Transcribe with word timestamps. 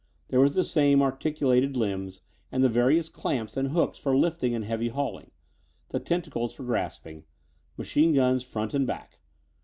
There 0.29 0.39
were 0.39 0.49
the 0.49 0.63
same 0.65 1.03
articulated 1.03 1.77
limbs 1.77 2.23
and 2.51 2.63
the 2.63 2.69
various 2.69 3.07
clamps 3.07 3.55
and 3.55 3.67
hooks 3.69 3.99
for 3.99 4.17
lifting 4.17 4.55
and 4.55 4.65
heavy 4.65 4.87
hauling; 4.87 5.29
the 5.89 5.99
tentacles 5.99 6.55
for 6.55 6.63
grasping; 6.63 7.25
machine 7.77 8.15
guns 8.15 8.41
front 8.41 8.73
and 8.73 8.87
back. 8.87 9.19